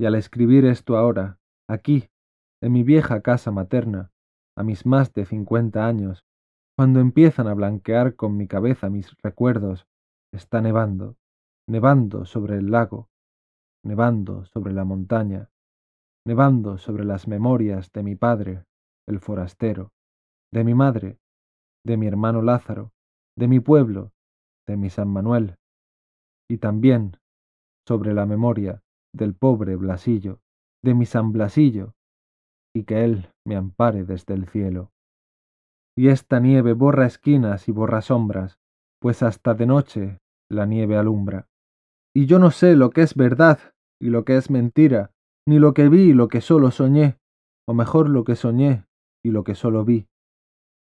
[0.00, 2.08] Y al escribir esto ahora, aquí,
[2.62, 4.12] en mi vieja casa materna,
[4.56, 6.24] a mis más de cincuenta años,
[6.76, 9.86] cuando empiezan a blanquear con mi cabeza mis recuerdos,
[10.32, 11.16] está nevando,
[11.68, 13.08] nevando sobre el lago,
[13.84, 15.50] nevando sobre la montaña,
[16.24, 18.64] nevando sobre las memorias de mi padre,
[19.08, 19.92] el forastero,
[20.52, 21.18] de mi madre,
[21.84, 22.92] de mi hermano Lázaro,
[23.36, 24.12] de mi pueblo,
[24.66, 25.56] de mi San Manuel,
[26.48, 27.16] y también
[27.86, 28.82] sobre la memoria
[29.18, 30.40] del pobre Blasillo,
[30.82, 31.94] de mi San Blasillo,
[32.74, 34.92] y que él me ampare desde el cielo.
[35.94, 38.58] Y esta nieve borra esquinas y borra sombras,
[39.00, 40.18] pues hasta de noche
[40.50, 41.48] la nieve alumbra.
[42.14, 43.58] Y yo no sé lo que es verdad
[44.00, 45.12] y lo que es mentira,
[45.46, 47.18] ni lo que vi y lo que solo soñé,
[47.66, 48.86] o mejor lo que soñé
[49.24, 50.06] y lo que solo vi,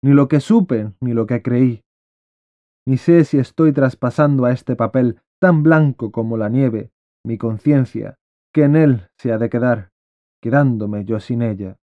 [0.03, 1.83] ni lo que supe ni lo que creí.
[2.87, 6.91] Ni sé si estoy traspasando a este papel tan blanco como la nieve,
[7.25, 8.17] mi conciencia,
[8.53, 9.91] que en él se ha de quedar,
[10.41, 11.79] quedándome yo sin ella.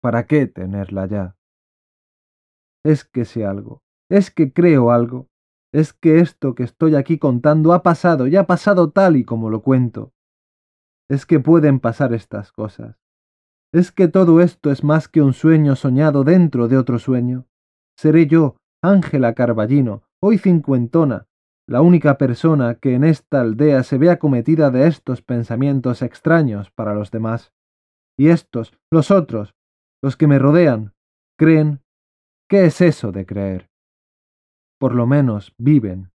[0.00, 1.36] ¿Para qué tenerla ya?
[2.84, 5.28] Es que sé algo, es que creo algo,
[5.72, 9.50] es que esto que estoy aquí contando ha pasado y ha pasado tal y como
[9.50, 10.12] lo cuento.
[11.10, 12.96] Es que pueden pasar estas cosas.
[13.72, 17.46] Es que todo esto es más que un sueño soñado dentro de otro sueño.
[17.98, 21.26] Seré yo, Ángela Carballino, hoy cincuentona,
[21.68, 26.94] la única persona que en esta aldea se ve acometida de estos pensamientos extraños para
[26.94, 27.52] los demás.
[28.18, 29.54] Y estos, los otros,
[30.02, 30.94] los que me rodean,
[31.38, 31.82] creen.
[32.48, 33.68] ¿Qué es eso de creer?
[34.80, 36.10] Por lo menos viven,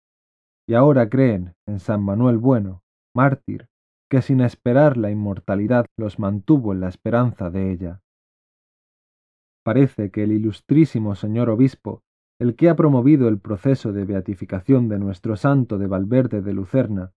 [0.66, 2.82] y ahora creen en San Manuel Bueno,
[3.14, 3.68] mártir,
[4.10, 8.00] que sin esperar la inmortalidad los mantuvo en la esperanza de ella.
[9.62, 12.02] Parece que el ilustrísimo señor obispo
[12.42, 17.12] el que ha promovido el proceso de beatificación de nuestro santo de Valverde de Lucerna,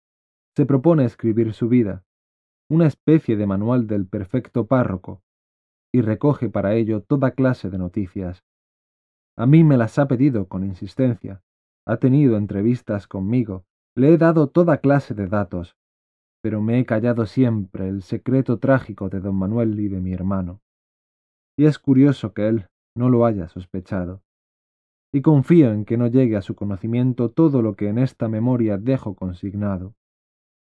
[0.55, 2.05] se propone escribir su vida,
[2.69, 5.23] una especie de manual del perfecto párroco,
[5.95, 8.45] y recoge para ello toda clase de noticias.
[9.39, 11.41] A mí me las ha pedido con insistencia,
[11.87, 13.65] ha tenido entrevistas conmigo,
[13.97, 15.75] le he dado toda clase de datos,
[16.43, 20.61] pero me he callado siempre el secreto trágico de don Manuel y de mi hermano.
[21.59, 24.24] Y es curioso que él no lo haya sospechado
[25.15, 28.79] y confío en que no llegue a su conocimiento todo lo que en esta memoria
[28.79, 29.95] dejo consignado.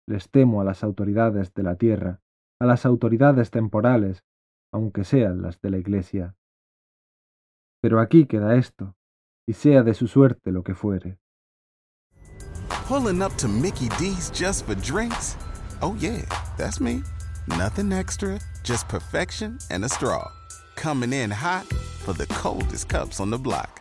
[0.06, 2.21] Les temo a las autoridades de la tierra,
[2.60, 4.22] a las autoridades temporales,
[4.72, 6.37] aunque sean las de la Iglesia.
[7.82, 8.94] Pero aquí queda esto,
[9.44, 11.19] y sea de su suerte lo que fuere.
[12.87, 15.37] Pulling up to Mickey D's just for drinks?
[15.82, 16.22] Oh yeah,
[16.56, 17.03] that's me.
[17.49, 20.31] Nothing extra, just perfection and a straw.
[20.76, 21.66] Coming in hot
[22.05, 23.81] for the coldest cups on the block.